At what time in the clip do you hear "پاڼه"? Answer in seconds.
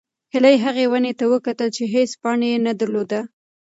2.21-2.47